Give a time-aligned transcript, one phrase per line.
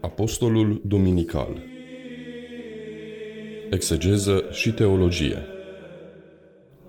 [0.00, 1.62] Apostolul Duminical
[3.70, 5.46] Exegeză și teologie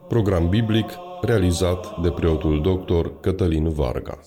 [0.07, 0.91] Program biblic
[1.21, 4.19] realizat de preotul doctor Cătălin Varga.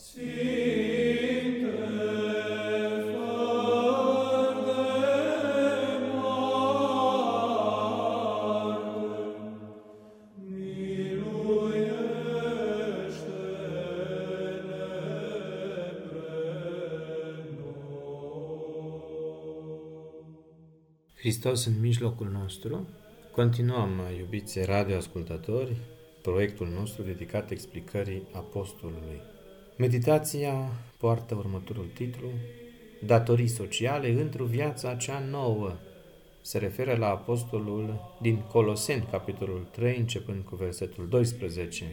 [21.45, 22.89] Hristos în mijlocul nostru.
[23.31, 25.77] Continuăm, iubiți radioascultători,
[26.23, 29.21] proiectul nostru dedicat explicării Apostolului.
[29.77, 30.55] Meditația
[30.99, 32.29] poartă următorul titlu,
[33.07, 35.73] Datorii sociale într-o viața cea nouă.
[36.41, 41.85] Se referă la Apostolul din Coloseni, capitolul 3, începând cu versetul 12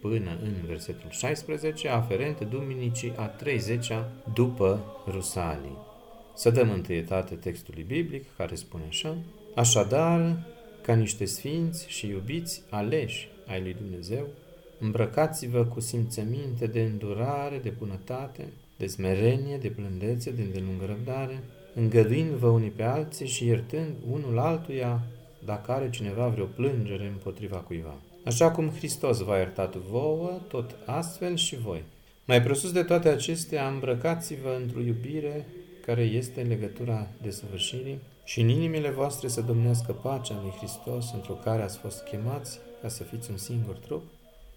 [0.00, 5.94] până în versetul 16, aferent Duminicii a 30-a după Rusalii.
[6.36, 9.16] Să dăm întâietate textului biblic care spune așa,
[9.54, 10.36] Așadar,
[10.82, 14.26] ca niște sfinți și iubiți aleși ai lui Dumnezeu,
[14.78, 18.44] îmbrăcați-vă cu simțăminte de îndurare, de bunătate,
[18.76, 21.42] de smerenie, de blândețe, de îndelungă răbdare,
[21.74, 25.02] îngăduind-vă unii pe alții și iertând unul altuia
[25.44, 27.94] dacă are cineva vreo plângere împotriva cuiva.
[28.24, 31.82] Așa cum Hristos v-a iertat vouă, tot astfel și voi.
[32.24, 35.46] Mai presus de toate acestea, îmbrăcați-vă într-o iubire
[35.86, 41.62] care este legătura desăvârșirii și în inimile voastre să domnească pacea lui Hristos, într-o care
[41.62, 44.02] ați fost chemați ca să fiți un singur trup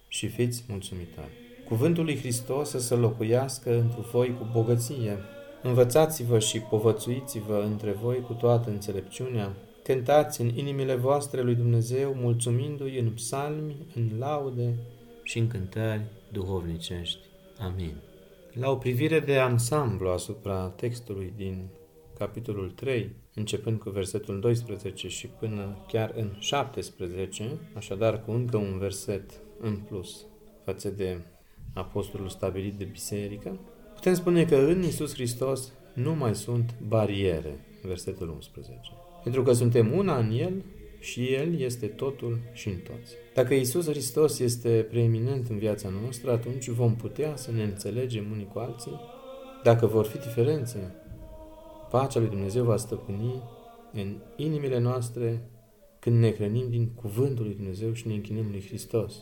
[0.08, 1.32] și fiți mulțumitori.
[1.68, 5.18] Cuvântul lui Hristos să se locuiască într voi cu bogăție.
[5.64, 9.54] Învățați-vă și povățuiți-vă între voi cu toată înțelepciunea.
[9.84, 14.74] Cântați în inimile voastre lui Dumnezeu, mulțumindu-i în psalmi, în laude
[15.24, 17.20] și în cântări duhovnicești.
[17.60, 17.94] Amin.
[18.60, 21.70] La o privire de ansamblu asupra textului din
[22.18, 28.78] capitolul 3, începând cu versetul 12 și până chiar în 17, așadar cu încă un
[28.78, 30.26] verset în plus
[30.66, 31.22] față de
[31.74, 33.60] apostolul stabilit de biserică,
[33.94, 38.80] putem spune că în Isus Hristos nu mai sunt bariere, versetul 11.
[39.24, 40.64] Pentru că suntem una în El
[41.00, 43.16] și El este totul și în toți.
[43.34, 48.50] Dacă Isus Hristos este preeminent în viața noastră, atunci vom putea să ne înțelegem unii
[48.54, 49.00] cu alții.
[49.64, 50.96] Dacă vor fi diferențe,
[51.90, 53.44] pacea lui Dumnezeu va stăpâni
[53.94, 55.50] în inimile noastre
[56.00, 59.14] când ne hrănim din cuvântul lui Dumnezeu și ne închinăm lui Hristos.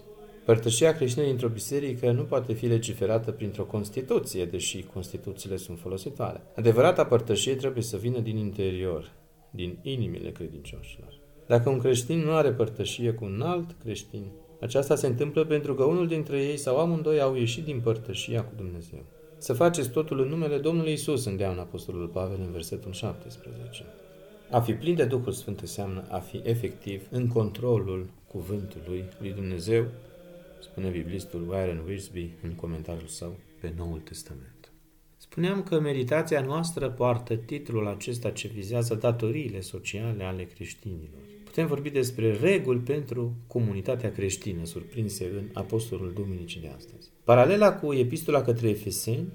[0.46, 6.42] Părtășia creștină dintr-o biserică nu poate fi legiferată printr-o Constituție, deși Constituțiile sunt folositoare.
[6.56, 9.12] Adevărata părtășie trebuie să vină din interior,
[9.50, 11.26] din inimile credincioșilor.
[11.48, 14.24] Dacă un creștin nu are părtășie cu un alt creștin,
[14.60, 18.52] aceasta se întâmplă pentru că unul dintre ei sau amândoi au ieșit din părtășia cu
[18.56, 19.04] Dumnezeu.
[19.38, 23.86] Să faceți totul în numele Domnului Isus, îndeamnă Apostolul Pavel în versetul 17.
[24.52, 29.86] A fi plin de Duhul Sfânt înseamnă a fi efectiv în controlul cuvântului lui Dumnezeu,
[30.62, 34.72] spune biblistul Warren Wiersbe în comentariul său pe Noul Testament.
[35.18, 41.37] Spuneam că meditația noastră poartă titlul acesta ce vizează datoriile sociale ale creștinilor.
[41.58, 47.10] Putem vorbi despre reguli pentru comunitatea creștină surprinse în Apostolul Duminicii de astăzi.
[47.24, 49.28] Paralela cu epistola către Efeseni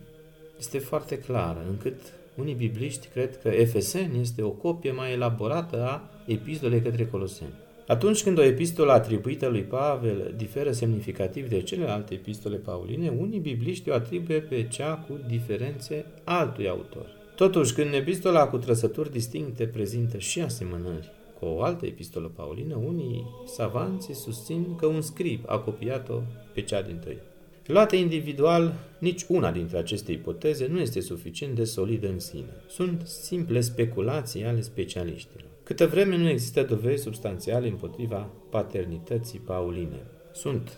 [0.58, 2.00] este foarte clară, încât
[2.36, 7.54] unii bibliști cred că Efeseni este o copie mai elaborată a epistolei către Coloseni.
[7.86, 13.90] Atunci când o epistolă atribuită lui Pavel diferă semnificativ de celelalte epistole pauline, unii bibliști
[13.90, 17.06] o atribuie pe cea cu diferențe altui autor.
[17.36, 23.26] Totuși, când epistola cu trăsături distincte prezintă și asemănări cu o altă epistolă paulină, unii
[23.46, 26.20] savanți susțin că un scrib a copiat-o
[26.54, 27.18] pe cea din tăi.
[27.66, 32.54] Luată individual, nici una dintre aceste ipoteze nu este suficient de solidă în sine.
[32.68, 35.44] Sunt simple speculații ale specialiștilor.
[35.62, 40.06] Câtă vreme nu există dovezi substanțiale împotriva paternității pauline.
[40.32, 40.76] Sunt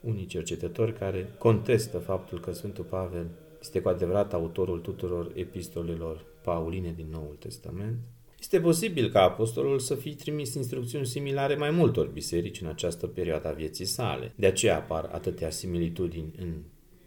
[0.00, 3.26] unii cercetători care contestă faptul că Sfântul Pavel
[3.60, 7.98] este cu adevărat autorul tuturor epistolelor pauline din Noul Testament.
[8.42, 13.48] Este posibil ca apostolul să fi trimis instrucțiuni similare mai multor biserici în această perioadă
[13.48, 14.32] a vieții sale.
[14.36, 16.52] De aceea apar atâtea similitudini în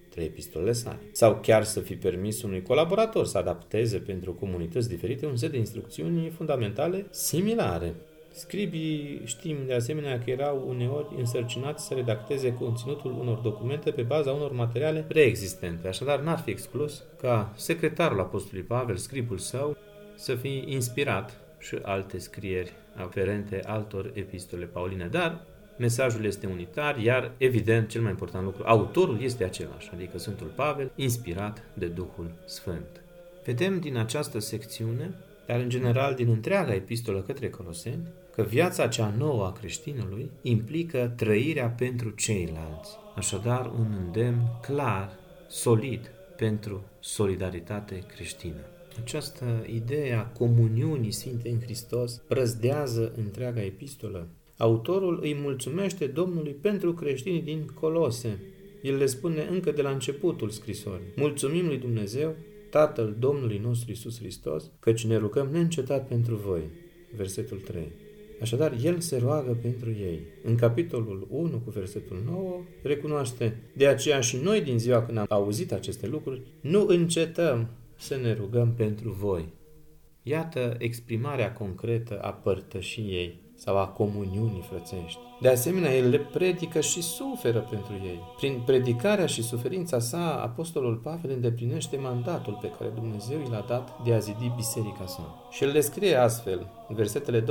[0.10, 1.00] trei epistolele sale.
[1.12, 5.58] Sau chiar să fi permis unui colaborator să adapteze pentru comunități diferite un set de
[5.58, 7.96] instrucțiuni fundamentale similare.
[8.32, 14.32] Scribii știm de asemenea că erau uneori însărcinați să redacteze conținutul unor documente pe baza
[14.32, 15.88] unor materiale preexistente.
[15.88, 19.78] Așadar, n-ar fi exclus ca secretarul Apostolului Pavel, scribul său,
[20.16, 25.08] să fie inspirat și alte scrieri aferente altor epistole pauline.
[25.12, 25.42] Dar
[25.78, 30.92] mesajul este unitar, iar, evident, cel mai important lucru, autorul este același, adică Sfântul Pavel,
[30.96, 33.02] inspirat de Duhul Sfânt.
[33.46, 35.14] Vedem din această secțiune,
[35.46, 41.14] dar în general din întreaga epistolă către Coloseni, că viața cea nouă a creștinului implică
[41.16, 42.98] trăirea pentru ceilalți.
[43.16, 45.10] Așadar, un îndemn clar,
[45.48, 48.75] solid pentru solidaritate creștină.
[49.02, 54.28] Această idee a comuniunii Sfinte în Hristos prăzdează întreaga epistolă.
[54.58, 58.40] Autorul îi mulțumește Domnului pentru creștinii din Colose.
[58.82, 61.06] El le spune încă de la începutul scrisorii.
[61.16, 62.36] Mulțumim lui Dumnezeu,
[62.70, 66.62] Tatăl Domnului nostru Isus Hristos, căci ne rugăm neîncetat pentru voi.
[67.16, 67.92] Versetul 3.
[68.42, 70.20] Așadar, el se roagă pentru ei.
[70.44, 75.26] În capitolul 1 cu versetul 9 recunoaște, de aceea și noi din ziua când am
[75.30, 79.54] auzit aceste lucruri, nu încetăm să ne rugăm pentru voi.
[80.24, 85.20] Iată exprimarea concretă a părtășiei sau a comuniunii frățești.
[85.42, 88.20] De asemenea, el le predică și suferă pentru ei.
[88.38, 94.04] Prin predicarea și suferința sa, Apostolul Pavel îndeplinește mandatul pe care Dumnezeu i l-a dat
[94.04, 95.48] de a zidi biserica sa.
[95.52, 97.46] Și el le scrie astfel, în versetele 24-25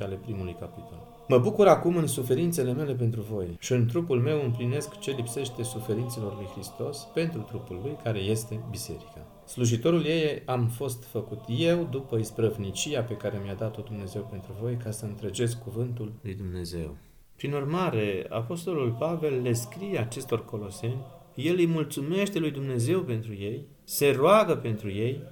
[0.00, 1.15] ale primului capitol.
[1.28, 5.62] Mă bucur acum în suferințele mele pentru voi și în trupul meu împlinesc ce lipsește
[5.62, 9.26] suferințelor lui Hristos pentru trupul lui care este biserica.
[9.46, 14.76] Slujitorul ei am fost făcut eu după isprăvnicia pe care mi-a dat-o Dumnezeu pentru voi
[14.76, 16.96] ca să întregesc cuvântul lui Dumnezeu.
[17.36, 23.66] Prin urmare, Apostolul Pavel le scrie acestor coloseni, el îi mulțumește lui Dumnezeu pentru ei,
[23.84, 25.22] se roagă pentru ei,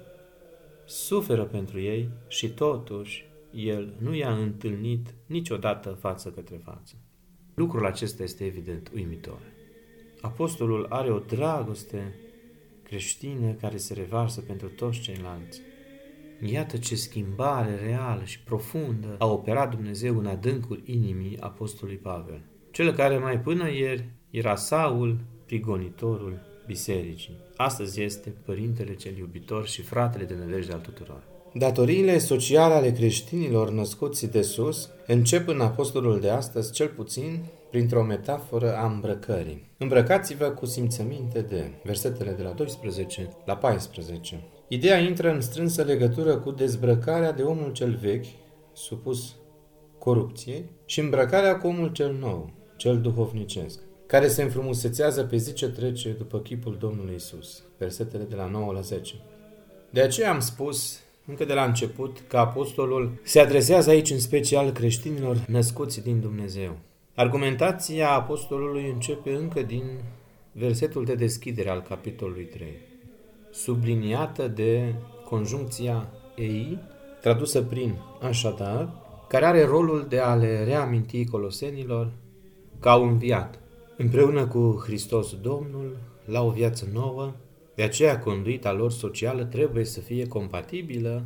[0.85, 6.95] suferă pentru ei și totuși el nu i-a întâlnit niciodată față către față.
[7.53, 9.39] Lucrul acesta este evident uimitor.
[10.21, 12.15] Apostolul are o dragoste
[12.83, 15.61] creștină care se revarsă pentru toți ceilalți.
[16.41, 22.41] Iată ce schimbare reală și profundă a operat Dumnezeu în adâncul inimii apostolului Pavel.
[22.71, 27.37] Cel care mai până ieri era Saul, prigonitorul bisericii.
[27.55, 31.34] Astăzi este Părintele cel iubitor și fratele de nădejde al tuturor.
[31.57, 38.03] Datoriile sociale ale creștinilor născuți de sus încep în apostolul de astăzi, cel puțin printr-o
[38.03, 39.69] metaforă a îmbrăcării.
[39.77, 44.43] Îmbrăcați-vă cu simțăminte de versetele de la 12 la 14.
[44.67, 48.25] Ideea intră în strânsă legătură cu dezbrăcarea de omul cel vechi,
[48.73, 49.35] supus
[49.99, 55.69] corupției, și îmbrăcarea cu omul cel nou, cel duhovnicesc, care se înfrumusețează pe zi ce
[55.69, 57.63] trece după chipul Domnului Isus.
[57.77, 59.13] Versetele de la 9 la 10.
[59.89, 64.71] De aceea am spus încă de la început că apostolul se adresează aici în special
[64.71, 66.77] creștinilor născuți din Dumnezeu.
[67.15, 69.83] Argumentația apostolului începe încă din
[70.51, 72.67] versetul de deschidere al capitolului 3,
[73.51, 74.93] subliniată de
[75.25, 76.79] conjuncția ei,
[77.21, 78.89] tradusă prin așadar,
[79.27, 82.11] care are rolul de a le reaminti colosenilor
[82.79, 83.59] că au înviat
[83.97, 87.33] împreună cu Hristos Domnul la o viață nouă,
[87.75, 91.25] de aceea conduita lor socială trebuie să fie compatibilă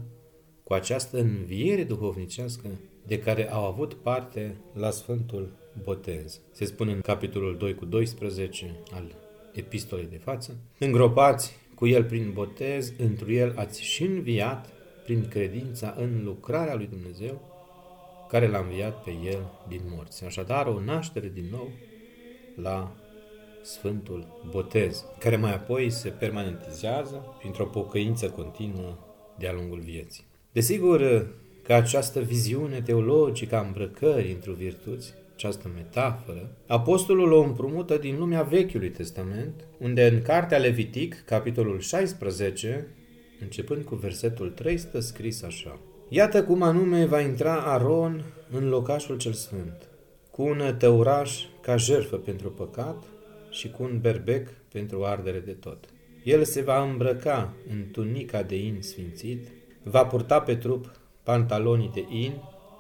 [0.63, 2.69] cu această înviere duhovnicească
[3.05, 5.51] de care au avut parte la Sfântul
[5.83, 6.41] botez.
[6.51, 9.15] Se spune în capitolul 2 cu 12 al
[9.53, 10.57] epistolei de față.
[10.79, 14.69] Îngropați cu el prin botez, întru el ați și înviat
[15.03, 17.41] prin credința în lucrarea lui Dumnezeu,
[18.29, 20.25] care l-a înviat pe el din morți.
[20.25, 21.71] Așadar, o naștere din nou
[22.55, 22.95] la
[23.61, 28.97] Sfântul Botez, care mai apoi se permanentizează printr-o pocăință continuă
[29.37, 30.25] de-a lungul vieții.
[30.51, 31.27] Desigur
[31.63, 38.41] că această viziune teologică a îmbrăcării într-o virtuți această metaforă, apostolul o împrumută din lumea
[38.41, 42.87] Vechiului Testament, unde în Cartea Levitic, capitolul 16,
[43.41, 45.79] începând cu versetul 3, stă scris așa.
[46.09, 49.89] Iată cum anume va intra Aron în locașul cel sfânt,
[50.31, 53.03] cu un tăuraș ca jertfă pentru păcat
[53.49, 55.85] și cu un berbec pentru ardere de tot.
[56.23, 59.47] El se va îmbrăca în tunica de in sfințit,
[59.83, 60.91] va purta pe trup
[61.23, 62.33] pantalonii de in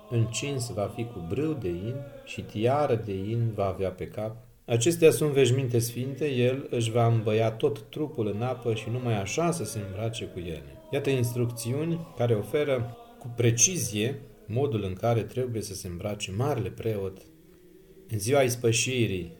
[0.09, 4.35] încins va fi cu brâu de in și tiară de in va avea pe cap.
[4.65, 9.51] Acestea sunt veșminte sfinte, el își va îmbăia tot trupul în apă și numai așa
[9.51, 10.81] să se îmbrace cu ele.
[10.91, 17.17] Iată instrucțiuni care oferă cu precizie modul în care trebuie să se îmbrace marele preot
[18.11, 19.33] în ziua ispășirii,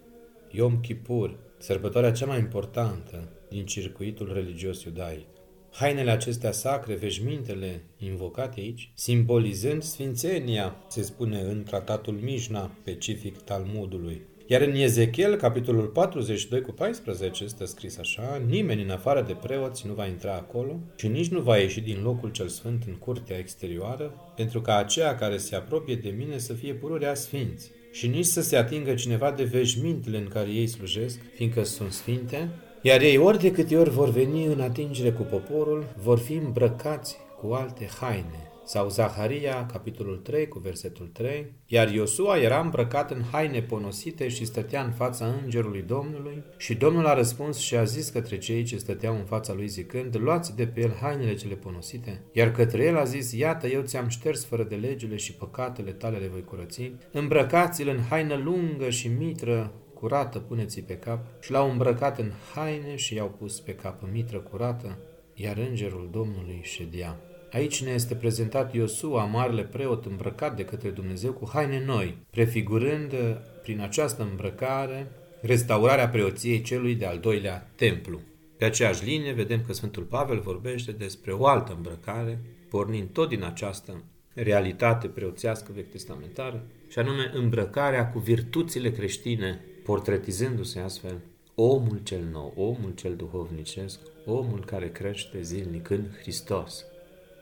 [0.51, 5.25] Yom Kippur, sărbătoarea cea mai importantă din circuitul religios iudaic
[5.71, 14.21] hainele acestea sacre, veșmintele invocate aici, simbolizând sfințenia, se spune în tratatul Mijna, specific Talmudului.
[14.47, 19.87] Iar în Ezechiel, capitolul 42 cu 14, este scris așa, nimeni în afară de preoți
[19.87, 23.37] nu va intra acolo și nici nu va ieși din locul cel sfânt în curtea
[23.37, 28.25] exterioară, pentru ca aceea care se apropie de mine să fie pururea sfinți și nici
[28.25, 32.50] să se atingă cineva de veșmintele în care ei slujesc, fiindcă sunt sfinte,
[32.81, 37.17] Iar ei ori de câte ori vor veni în atingere cu poporul, vor fi îmbrăcați
[37.41, 43.21] cu alte haine, sau Zaharia, capitolul 3, cu versetul 3, iar Iosua era îmbrăcat în
[43.31, 46.43] haine ponosite și stătea în fața îngerului Domnului.
[46.57, 50.17] Și Domnul a răspuns și a zis către cei ce stăteau în fața lui zicând,
[50.17, 54.07] luați de pe el hainele cele ponosite, iar către el a zis, iată, eu ți-am
[54.07, 59.07] șters fără de legile și păcatele tale le voi curăți, îmbrăcați-l în haină lungă și
[59.07, 61.25] mitră, curată puneți pe cap.
[61.41, 64.97] Și l-au îmbrăcat în haine și i-au pus pe cap mitră curată,
[65.33, 67.19] iar îngerul Domnului ședea.
[67.51, 73.13] Aici ne este prezentat Iosua, marele preot îmbrăcat de către Dumnezeu cu haine noi, prefigurând
[73.61, 78.19] prin această îmbrăcare restaurarea preoției celui de-al doilea templu.
[78.57, 83.43] Pe aceeași linie vedem că Sfântul Pavel vorbește despre o altă îmbrăcare, pornind tot din
[83.43, 84.03] această
[84.33, 91.21] realitate preoțească vechi testamentară, și anume îmbrăcarea cu virtuțile creștine, portretizându-se astfel
[91.55, 96.85] omul cel nou, omul cel duhovnicesc, omul care crește zilnic în Hristos.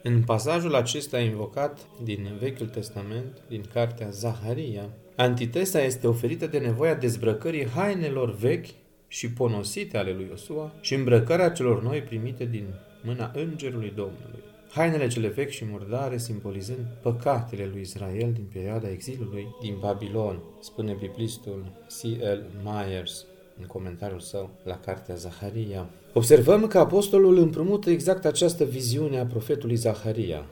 [0.07, 6.93] În pasajul acesta invocat din Vechiul Testament, din cartea Zaharia, antitesa este oferită de nevoia
[6.93, 8.67] dezbrăcării hainelor vechi
[9.07, 12.65] și ponosite ale lui Iosua și îmbrăcarea celor noi primite din
[13.03, 14.43] mâna Îngerului Domnului.
[14.71, 20.97] Hainele cele vechi și murdare simbolizând păcatele lui Israel din perioada exilului din Babilon, spune
[20.99, 22.45] biblistul C.L.
[22.63, 23.25] Myers
[23.59, 25.89] în comentariul său la cartea Zaharia.
[26.13, 30.45] Observăm că apostolul împrumută exact această viziune a profetului Zaharia,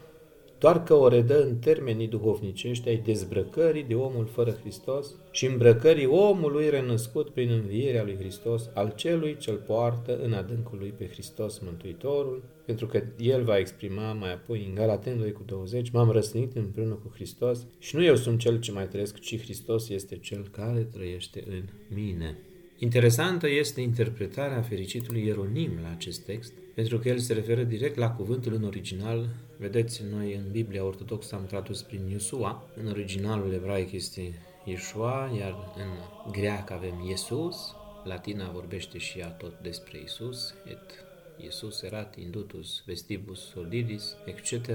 [0.60, 6.06] doar că o redă în termenii duhovnicești ai dezbrăcării de omul fără Hristos și îmbrăcării
[6.06, 11.60] omului renăscut prin învierea lui Hristos, al celui ce-l poartă în adâncul lui pe Hristos
[11.60, 16.56] Mântuitorul, pentru că el va exprima mai apoi în Galaten 2 cu 20, m-am răsnit
[16.56, 20.48] împreună cu Hristos și nu eu sunt cel ce mai trăiesc, ci Hristos este cel
[20.52, 21.64] care trăiește în
[21.96, 22.38] mine.
[22.78, 28.12] Interesantă este interpretarea fericitului Ieronim la acest text, pentru că el se referă direct la
[28.12, 29.30] cuvântul în original.
[29.58, 34.34] Vedeți, noi în Biblia Ortodoxă am tradus prin Iosua, în originalul ebraic este
[34.66, 35.90] Yeshua, iar în
[36.32, 41.06] greacă avem Iesus, latina vorbește și ea tot despre Isus, et
[41.38, 44.70] Iesus erat indutus vestibus sordidis, etc.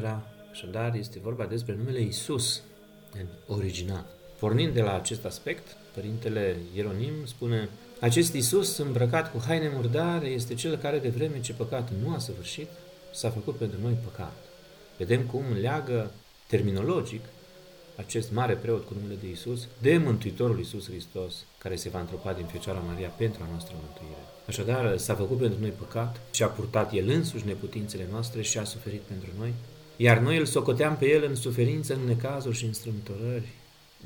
[0.50, 2.62] Așadar, este vorba despre numele Isus
[3.12, 4.06] în original.
[4.38, 7.68] Pornind de la acest aspect, Părintele Ieronim spune
[8.00, 12.18] acest Isus, îmbrăcat cu haine murdare, este cel care de vreme ce păcat nu a
[12.18, 12.68] săvârșit,
[13.12, 14.36] s-a făcut pentru noi păcat.
[14.96, 16.10] Vedem cum leagă
[16.46, 17.20] terminologic
[17.96, 22.32] acest mare preot cu numele de Isus de Mântuitorul Isus Hristos, care se va întropa
[22.32, 24.22] din Fecioara Maria pentru a noastră mântuire.
[24.46, 28.64] Așadar, s-a făcut pentru noi păcat și a purtat El însuși neputințele noastre și a
[28.64, 29.52] suferit pentru noi,
[29.96, 33.48] iar noi îl socoteam pe El în suferință, în necazuri și în strâmtorări,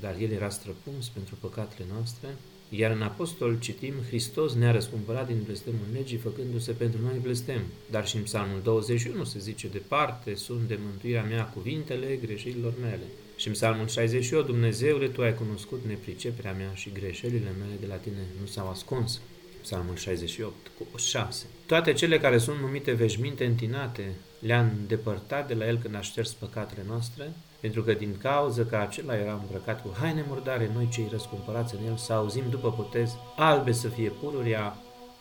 [0.00, 2.28] dar El era străpuns pentru păcatele noastre
[2.78, 7.60] iar în apostol citim, Hristos ne-a răscumpărat din blestemul legii, făcându-se pentru noi blestem.
[7.90, 13.06] Dar și în psalmul 21 se zice, departe sunt de mântuirea mea cuvintele greșelilor mele.
[13.36, 17.94] Și în psalmul 68, Dumnezeule, Tu ai cunoscut nepriceperea mea și greșelile mele de la
[17.94, 19.20] Tine nu s-au ascuns.
[19.62, 21.46] Psalmul 68, cu 6.
[21.66, 26.32] Toate cele care sunt numite veșminte întinate le-a îndepărtat de la El când a șters
[26.32, 27.32] păcatele noastre
[27.64, 31.86] pentru că din cauză că acela era îmbrăcat cu haine murdare, noi cei răscumpărați în
[31.86, 34.76] el să auzim după potez, albe să fie pururia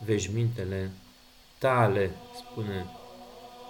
[0.05, 0.91] veșmintele
[1.57, 2.85] tale, spune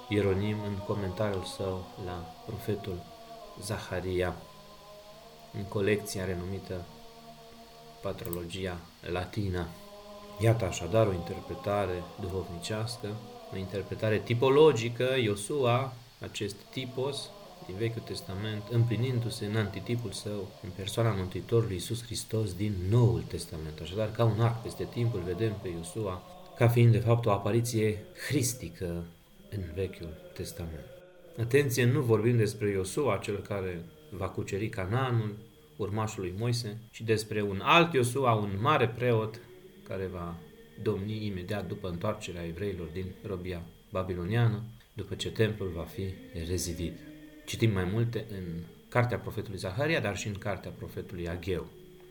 [0.09, 3.03] Ieronim în comentariul său la profetul
[3.61, 4.35] Zaharia,
[5.57, 6.85] în colecția renumită
[8.01, 8.77] Patrologia
[9.11, 9.67] Latina.
[10.39, 13.07] Iată așadar o interpretare duhovnicească,
[13.53, 17.29] o interpretare tipologică, Iosua, acest tipos,
[17.65, 23.79] din Vechiul Testament, împlinindu-se în antitipul său, în persoana Mântuitorului Iisus Hristos din Noul Testament.
[23.81, 26.21] Așadar, ca un arc peste timp, îl vedem pe Iosua
[26.55, 29.03] ca fiind, de fapt, o apariție hristică
[29.49, 30.85] în Vechiul Testament.
[31.39, 35.35] Atenție, nu vorbim despre Iosua, cel care va cuceri Canaanul,
[35.77, 39.39] urmașul lui Moise, ci despre un alt Iosua, un mare preot,
[39.87, 40.35] care va
[40.81, 44.61] domni imediat după întoarcerea evreilor din robia babiloniană,
[44.93, 46.03] după ce templul va fi
[46.47, 46.93] rezidit.
[47.45, 51.65] Citim mai multe în cartea profetului Zaharia, dar și în cartea profetului Agheu.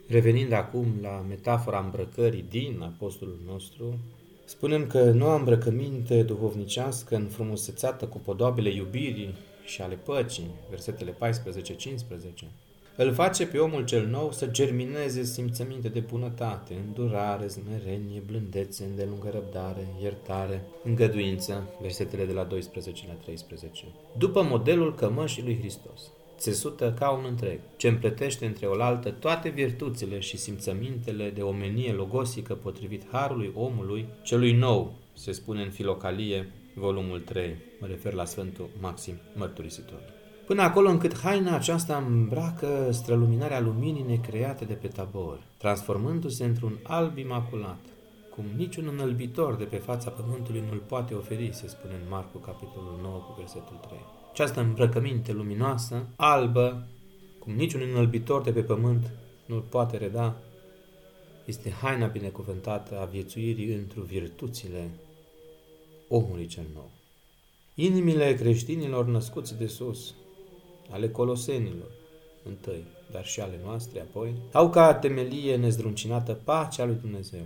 [0.09, 3.99] Revenind acum la metafora îmbrăcării din apostolul nostru,
[4.45, 9.35] spunem că noua îmbrăcăminte duhovnicească înfrumusețată cu podoabele iubirii
[9.65, 11.15] și ale păcii, versetele 14-15,
[12.97, 19.31] îl face pe omul cel nou să germineze simțăminte de bunătate, îndurare, smerenie, blândețe, îndelungă
[19.33, 23.85] răbdare, iertare, îngăduință, versetele de la 12 la 13,
[24.19, 26.11] după modelul cămășii lui Hristos.
[26.39, 32.55] țesută ca un întreg, ce împletește între oaltă toate virtuțile și simțămintele de omenie logosică
[32.55, 38.69] potrivit harului omului, celui nou, se spune în Filocalie, volumul 3, mă refer la Sfântul
[38.81, 40.12] Maxim Mărturisitor.
[40.53, 47.19] Până acolo încât haina aceasta îmbracă străluminarea luminii necreate de pe tabor, transformându-se într-un alb
[47.19, 47.79] imaculat,
[48.35, 52.99] cum niciun înălbitor de pe fața pământului nu-l poate oferi, se spune în Marcu, capitolul
[53.03, 53.99] 9, cu versetul 3.
[54.31, 56.87] Această îmbrăcăminte luminoasă, albă,
[57.39, 59.11] cum niciun înălbitor de pe pământ
[59.47, 60.37] nu-l poate reda,
[61.45, 64.91] este haina binecuvântată a viețuirii într virtuțile
[66.09, 66.91] omului cel nou.
[67.75, 70.15] Inimile creștinilor născuți de sus,
[70.93, 71.91] ale colosenilor,
[72.49, 77.43] întâi, dar și ale noastre apoi, au ca temelie nezdruncinată pacea lui Dumnezeu,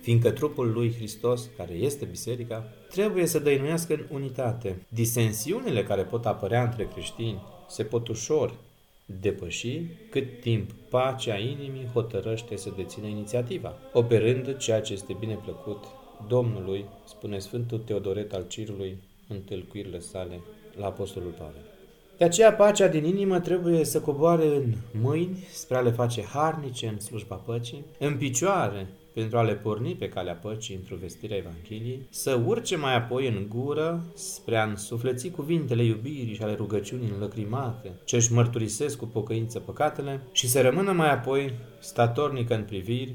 [0.00, 4.86] fiindcă trupul lui Hristos, care este biserica, trebuie să dăinuiască în unitate.
[4.88, 8.54] Disensiunile care pot apărea între creștini se pot ușor
[9.20, 15.84] depăși cât timp pacea inimii hotărăște să dețină inițiativa, operând ceea ce este bine plăcut
[16.28, 18.98] Domnului, spune Sfântul Teodoret al Cirului
[19.28, 20.40] în tâlcuirile sale
[20.76, 21.75] la Apostolul Pavel.
[22.16, 26.86] De aceea pacea din inimă trebuie să coboare în mâini spre a le face harnice
[26.86, 32.06] în slujba păcii, în picioare pentru a le porni pe calea păcii într-o vestirea Evangheliei,
[32.10, 37.92] să urce mai apoi în gură spre a însufleți cuvintele iubirii și ale rugăciunii înlăcrimate,
[38.04, 43.14] ce își mărturisesc cu pocăință păcatele și să rămână mai apoi statornică în priviri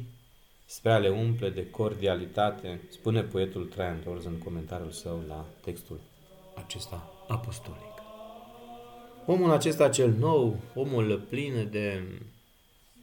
[0.65, 5.99] spre a le umple de cordialitate, spune poetul Traian Dorz în comentariul său la textul
[6.55, 7.90] acesta apostolic.
[9.31, 12.03] Omul acesta cel nou, omul plin de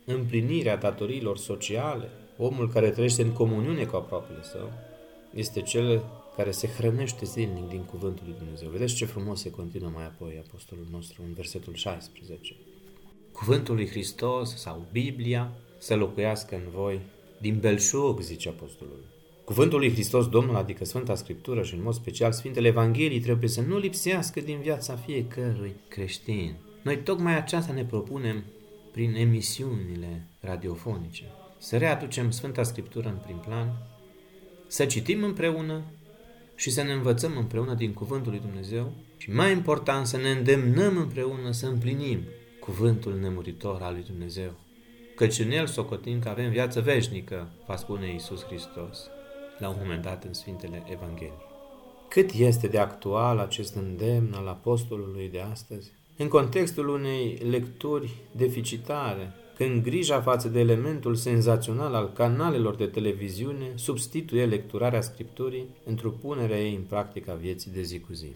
[0.04, 4.72] împlinirea datoriilor sociale, omul care trăiește în comuniune cu aproapele său,
[5.34, 6.04] este cel
[6.36, 8.68] care se hrănește zilnic din cuvântul lui Dumnezeu.
[8.68, 12.56] Vedeți ce frumos se continuă mai apoi apostolul nostru în versetul 16.
[13.32, 17.00] Cuvântul lui Hristos sau Biblia să locuiască în voi
[17.40, 19.17] din belșug, zice apostolul.
[19.48, 23.60] Cuvântul lui Hristos Domnul, adică Sfânta Scriptură și în mod special Sfintele Evangheliei, trebuie să
[23.60, 26.54] nu lipsească din viața fiecărui creștin.
[26.82, 28.44] Noi tocmai aceasta ne propunem
[28.92, 31.24] prin emisiunile radiofonice.
[31.58, 33.72] Să readucem Sfânta Scriptură în prim plan,
[34.66, 35.82] să citim împreună
[36.54, 40.96] și să ne învățăm împreună din Cuvântul lui Dumnezeu și mai important să ne îndemnăm
[40.96, 42.20] împreună să împlinim
[42.60, 44.50] Cuvântul nemuritor al lui Dumnezeu.
[45.16, 49.10] Căci în El socotim că avem viață veșnică, va spune Iisus Hristos
[49.58, 51.46] la un moment dat în Sfintele Evanghelii.
[52.08, 55.92] Cât este de actual acest îndemn al apostolului de astăzi?
[56.16, 63.72] În contextul unei lecturi deficitare, când grija față de elementul senzațional al canalelor de televiziune
[63.74, 68.32] substituie lecturarea Scripturii într-o punere ei în practica vieții de zi cu zi.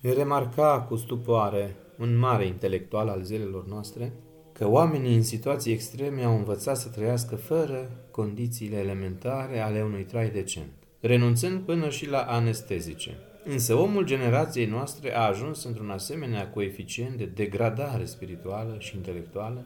[0.00, 4.12] Remarca cu stupoare un mare intelectual al zilelor noastre
[4.58, 10.30] că oamenii în situații extreme au învățat să trăiască fără condițiile elementare ale unui trai
[10.30, 13.18] decent, renunțând până și la anestezice.
[13.44, 19.64] Însă omul generației noastre a ajuns într-un asemenea coeficient de degradare spirituală și intelectuală,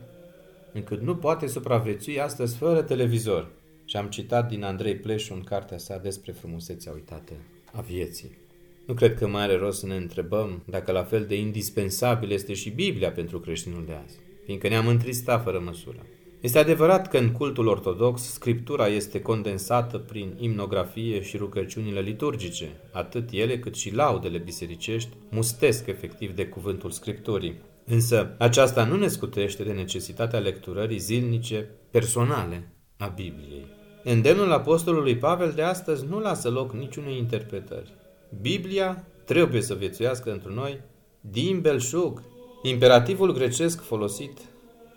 [0.72, 3.48] încât nu poate supraviețui astăzi fără televizor.
[3.85, 7.33] Și am citat din Andrei Pleșu în cartea sa despre frumusețea uitată
[7.72, 8.38] a vieții.
[8.87, 12.53] Nu cred că mai are rost să ne întrebăm dacă la fel de indispensabil este
[12.53, 16.07] și Biblia pentru creștinul de azi fiindcă ne-am întristat fără măsură.
[16.40, 23.29] Este adevărat că în cultul ortodox scriptura este condensată prin imnografie și rugăciunile liturgice, atât
[23.33, 27.61] ele cât și laudele bisericești mustesc efectiv de cuvântul scripturii.
[27.87, 33.66] Însă aceasta nu ne scutește de necesitatea lecturării zilnice personale a Bibliei.
[34.05, 37.94] Îndemnul apostolului Pavel de astăzi nu lasă loc niciunei interpretări.
[38.40, 40.81] Biblia trebuie să viețuiască într noi
[41.20, 42.22] din belșug,
[42.62, 44.38] Imperativul grecesc folosit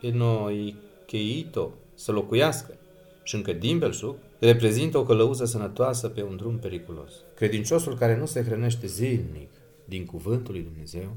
[0.02, 2.78] enoikeito, să locuiască,
[3.24, 7.12] și încă din belșug, reprezintă o călăuză sănătoasă pe un drum periculos.
[7.36, 9.50] Credinciosul care nu se hrănește zilnic
[9.86, 11.16] din cuvântul lui Dumnezeu,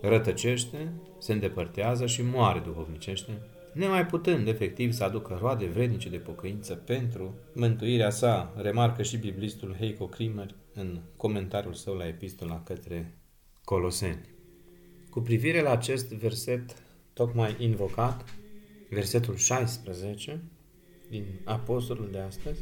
[0.00, 6.74] rătăcește, se îndepărtează și moare duhovnicește, nemai putând efectiv să aducă roade vrednice de pocăință
[6.74, 13.18] pentru mântuirea sa, remarcă și biblistul Heiko Krimer în comentariul său la epistola către
[13.64, 14.36] Coloseni.
[15.10, 18.24] Cu privire la acest verset tocmai invocat,
[18.90, 20.42] versetul 16
[21.10, 22.60] din Apostolul de astăzi,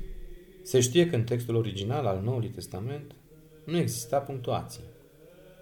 [0.62, 3.14] se știe că în textul original al Noului Testament
[3.64, 4.84] nu exista punctuație.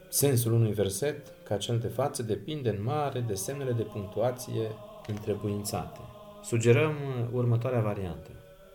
[0.09, 4.68] Sensul unui verset, ca cel de față, depinde în mare de semnele de punctuație
[5.07, 6.01] întrebuințate.
[6.42, 6.94] Sugerăm
[7.33, 8.31] următoarea variantă.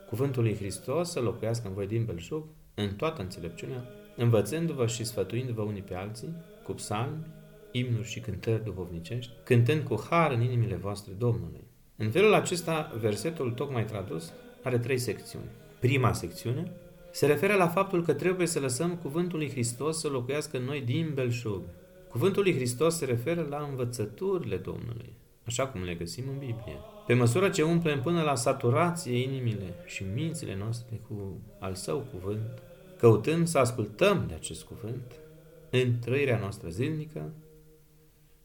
[0.08, 2.46] Cuvântul lui Hristos să locuiască în voi din belșug,
[2.76, 3.84] în toată înțelepciunea,
[4.16, 7.26] învățându-vă și sfătuindu-vă unii pe alții, cu psalmi,
[7.72, 11.64] imnuri și cântări duhovnicești, cântând cu har în inimile voastre Domnului.
[11.96, 15.50] În felul acesta, versetul tocmai tradus are trei secțiuni.
[15.80, 16.72] Prima secțiune
[17.12, 20.82] se referă la faptul că trebuie să lăsăm cuvântul lui Hristos să locuiască în noi
[20.82, 21.62] din belșug.
[22.10, 26.78] Cuvântul lui Hristos se referă la învățăturile Domnului, așa cum le găsim în Biblie.
[27.08, 32.62] Pe măsură ce umplem până la saturație inimile și mințile noastre cu al său cuvânt,
[32.98, 35.20] căutând să ascultăm de acest cuvânt
[35.70, 37.32] în trăirea noastră zilnică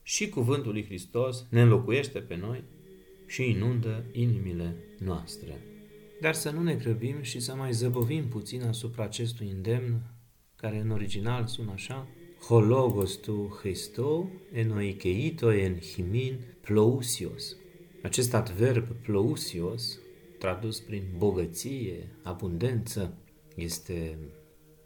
[0.07, 2.65] și cuvântul lui Hristos ne înlocuiește pe noi
[3.27, 5.61] și inundă inimile noastre.
[6.21, 10.01] Dar să nu ne grăbim și să mai zăbovim puțin asupra acestui îndemn,
[10.57, 12.09] care în original sună așa,
[12.47, 17.57] Hologos tu Christo enoikeito en himin plousios.
[18.03, 19.99] Acest adverb plousios,
[20.39, 23.19] tradus prin bogăție, abundență,
[23.57, 24.19] este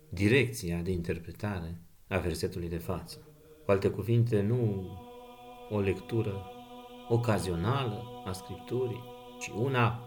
[0.09, 3.29] direcția de interpretare a versetului de față.
[3.65, 4.87] Cu alte cuvinte, nu
[5.71, 6.43] o lectură
[7.09, 9.03] ocazională a Scripturii,
[9.41, 10.03] ci una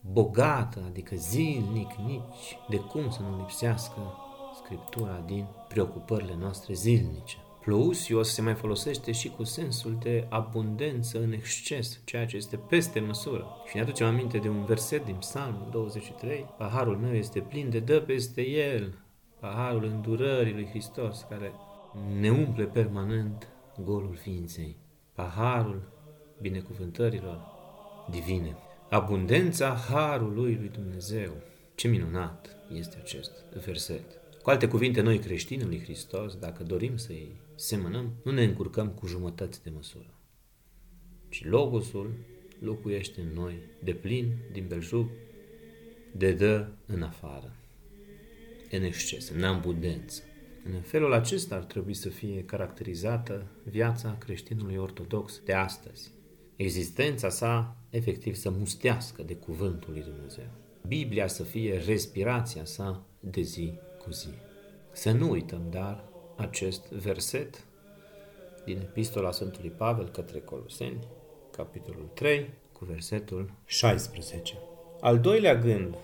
[0.00, 4.00] bogată, adică zilnic, nici de cum să nu lipsească
[4.54, 7.36] Scriptura din preocupările noastre zilnice.
[7.60, 13.00] Plousios se mai folosește și cu sensul de abundență în exces, ceea ce este peste
[13.00, 13.46] măsură.
[13.66, 17.78] Și ne aducem aminte de un verset din Psalmul 23, Paharul meu este plin de
[17.78, 18.94] dă peste el,
[19.40, 21.52] paharul îndurării lui Hristos, care
[22.20, 23.48] ne umple permanent
[23.80, 24.76] golul ființei.
[25.14, 25.82] Paharul
[26.40, 27.40] binecuvântărilor
[28.10, 28.56] divine.
[28.90, 31.32] Abundența harului lui Dumnezeu.
[31.74, 33.30] Ce minunat este acest
[33.64, 34.04] verset.
[34.42, 39.06] Cu alte cuvinte, noi creștinii lui Hristos, dacă dorim să-i semănăm, nu ne încurcăm cu
[39.06, 40.14] jumătăți de măsură,
[41.28, 42.14] ci Logosul
[42.58, 45.08] locuiește în noi, de plin, din belșug,
[46.16, 47.56] de dă în afară,
[48.70, 50.22] în exces, în abundență.
[50.64, 56.10] În felul acesta ar trebui să fie caracterizată viața creștinului ortodox de astăzi.
[56.56, 60.46] Existența sa efectiv să mustească de cuvântul lui Dumnezeu.
[60.86, 64.28] Biblia să fie respirația sa de zi cu zi.
[64.92, 66.04] Să nu uităm, dar,
[66.36, 67.64] acest verset
[68.64, 71.06] din Epistola Sfântului Pavel către Coloseni,
[71.50, 74.58] capitolul 3, cu versetul 16.
[75.00, 75.94] Al doilea gând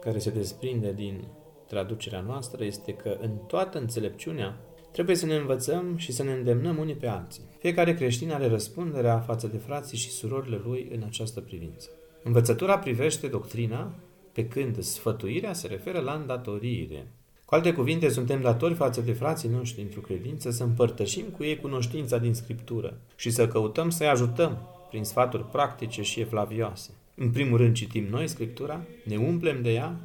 [0.00, 1.24] care se desprinde din
[1.72, 4.56] traducerea noastră este că în toată înțelepciunea
[4.92, 7.42] trebuie să ne învățăm și să ne îndemnăm unii pe alții.
[7.58, 11.88] Fiecare creștin are răspunderea față de frații și surorile lui în această privință.
[12.22, 13.94] Învățătura privește doctrina,
[14.32, 17.06] pe când sfătuirea se referă la îndatorire.
[17.44, 21.56] Cu alte cuvinte, suntem datori față de frații noștri într-o credință să împărtășim cu ei
[21.56, 24.58] cunoștința din Scriptură și să căutăm să-i ajutăm
[24.88, 26.90] prin sfaturi practice și evlavioase.
[27.14, 29.96] În primul rând citim noi Scriptura, ne umplem de ea,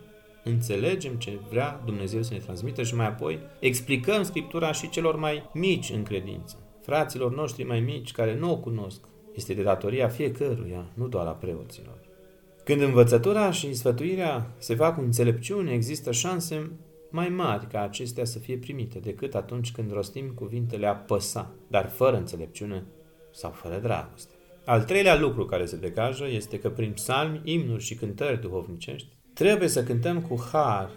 [0.47, 5.49] înțelegem ce vrea Dumnezeu să ne transmită și mai apoi explicăm Scriptura și celor mai
[5.53, 8.99] mici în credință, fraților noștri mai mici care nu o cunosc.
[9.35, 11.99] Este de datoria fiecăruia, nu doar a preoților.
[12.63, 16.71] Când învățătura și sfătuirea se fac cu înțelepciune, există șanse
[17.09, 21.89] mai mari ca acestea să fie primite decât atunci când rostim cuvintele a păsa, dar
[21.89, 22.83] fără înțelepciune
[23.31, 24.33] sau fără dragoste.
[24.65, 29.67] Al treilea lucru care se degajă este că prin psalmi, imnuri și cântări duhovnicești trebuie
[29.67, 30.89] să cântăm cu har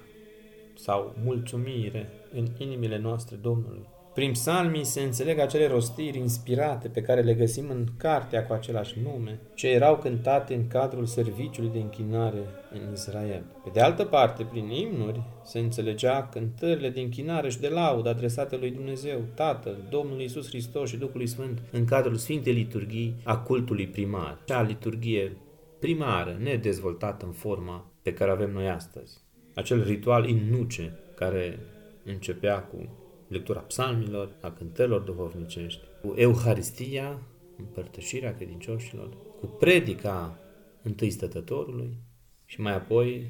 [0.74, 3.88] sau mulțumire în inimile noastre Domnului.
[4.14, 8.98] Prin psalmii se înțeleg acele rostiri inspirate pe care le găsim în cartea cu același
[9.03, 13.44] nume, ce erau cântate în cadrul serviciului de închinare în Israel.
[13.64, 18.57] Pe de altă parte, prin imnuri se înțelegea cântările de închinare și de laudă adresate
[18.57, 23.87] lui Dumnezeu, Tatăl, Domnul Isus Hristos și Duhului Sfânt în cadrul Sfintei Liturghii a cultului
[23.87, 25.37] primar, cea liturghie
[25.81, 29.20] primară, nedezvoltată în forma pe care avem noi astăzi.
[29.54, 31.58] Acel ritual innuce care
[32.04, 32.88] începea cu
[33.28, 37.22] lectura psalmilor, a cântărilor duhovnicești, cu Euharistia,
[37.58, 39.08] împărtășirea credincioșilor,
[39.40, 40.38] cu predica
[40.82, 41.96] întâi stătătorului
[42.44, 43.26] și mai apoi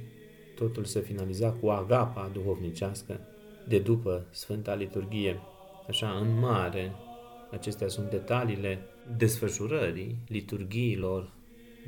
[0.54, 3.20] totul se finaliza cu agapa duhovnicească
[3.68, 5.40] de după Sfânta Liturghie.
[5.88, 6.92] Așa, în mare,
[7.50, 8.78] acestea sunt detaliile
[9.16, 11.32] desfășurării liturghiilor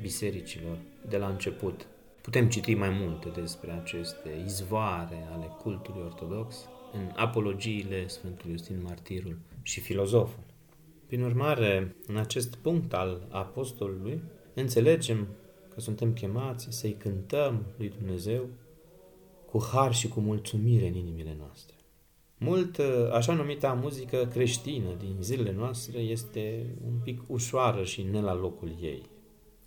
[0.01, 0.77] bisericilor
[1.09, 1.87] de la început.
[2.23, 9.37] Putem citi mai multe despre aceste izvoare ale cultului ortodox în apologiile Sfântului Iustin Martirul
[9.61, 10.43] și filozoful.
[11.07, 14.21] Prin urmare, în acest punct al apostolului,
[14.53, 15.27] înțelegem
[15.73, 18.49] că suntem chemați să-i cântăm lui Dumnezeu
[19.45, 21.75] cu har și cu mulțumire în inimile noastre.
[22.37, 22.79] Mult,
[23.11, 28.77] așa numita muzică creștină din zilele noastre este un pic ușoară și ne la locul
[28.81, 29.01] ei.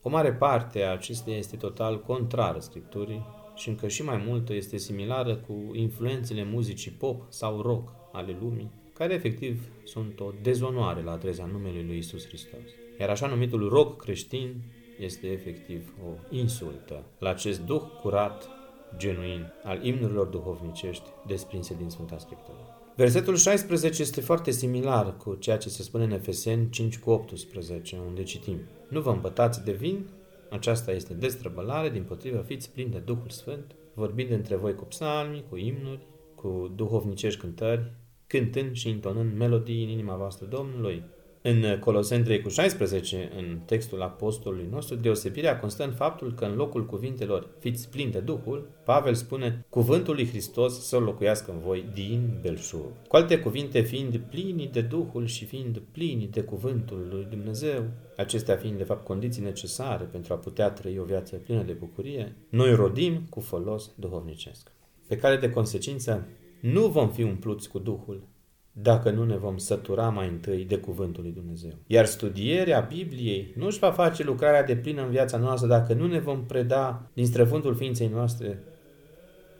[0.07, 4.77] O mare parte a acesteia este total contrară Scripturii și încă și mai multă este
[4.77, 11.12] similară cu influențele muzicii pop sau rock ale lumii, care efectiv sunt o dezonoare la
[11.12, 12.61] adresa numelui lui Isus Hristos.
[13.01, 14.62] Iar așa numitul rog creștin
[14.99, 18.49] este efectiv o insultă la acest duh curat,
[18.97, 22.76] genuin, al imnurilor duhovnicești desprinse din Sfânta Scriptură.
[22.96, 27.96] Versetul 16 este foarte similar cu ceea ce se spune în Efeseni 5 cu 18,
[28.06, 30.06] unde citim Nu vă împătați de vin,
[30.50, 35.44] aceasta este destrăbălare, din potrivă fiți plini de Duhul Sfânt, vorbind între voi cu psalmi,
[35.48, 37.92] cu imnuri, cu duhovnicești cântări,
[38.26, 41.04] cântând și intonând melodii în inima voastră Domnului,
[41.48, 46.54] în Coloseni 3 cu 16, în textul apostolului nostru, deosebirea constă în faptul că în
[46.54, 51.85] locul cuvintelor fiți plini de Duhul, Pavel spune cuvântul lui Hristos să locuiască în voi
[51.94, 52.90] din belșug.
[53.09, 57.85] Cu alte cuvinte, fiind plini de Duhul și fiind plini de cuvântul lui Dumnezeu,
[58.16, 62.37] acestea fiind de fapt condiții necesare pentru a putea trăi o viață plină de bucurie,
[62.48, 64.72] noi rodim cu folos duhovnicesc.
[65.09, 66.28] Pe care de consecință
[66.61, 68.35] nu vom fi umpluți cu Duhul,
[68.83, 71.71] dacă nu ne vom sătura mai întâi de Cuvântul lui Dumnezeu.
[71.87, 76.07] Iar studierea Bibliei nu își va face lucrarea de plină în viața noastră dacă nu
[76.07, 78.62] ne vom preda din străfundul ființei noastre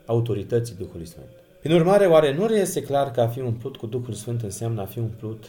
[0.07, 1.27] autorității Duhului Sfânt.
[1.61, 4.85] Prin urmare, oare nu reiese clar că a fi umplut cu Duhul Sfânt înseamnă a
[4.85, 5.45] fi umplut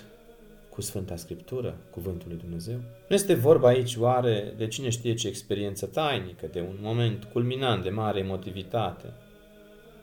[0.70, 2.78] cu Sfânta Scriptură, Cuvântul lui Dumnezeu?
[3.08, 7.84] Nu este vorba aici oare de cine știe ce experiență tainică, de un moment culminant
[7.84, 9.14] de mare emotivitate,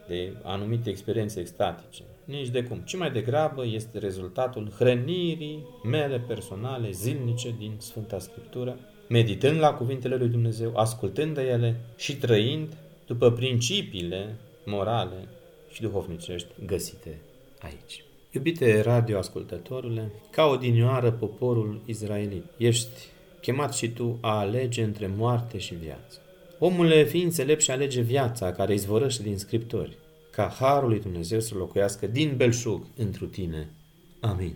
[0.08, 6.90] de anumite experiențe extatice, nici de cum, ci mai degrabă este rezultatul hrănirii mele personale,
[6.90, 13.30] zilnice din Sfânta Scriptură, meditând la cuvintele lui Dumnezeu, ascultând de ele și trăind după
[13.30, 14.34] principiile
[14.64, 15.28] morale
[15.72, 17.18] și duhovnicești găsite
[17.58, 18.04] aici.
[18.30, 23.08] Iubite radioascultătorule, ca odinioară poporul izraelit, ești
[23.40, 26.18] chemat și tu a alege între moarte și viață.
[26.58, 29.96] Omul fiind înțelept și alege viața care izvorăște din Scriptori
[30.34, 33.68] ca harul lui Dumnezeu să locuiască din belșug întru tine.
[34.20, 34.54] Amin.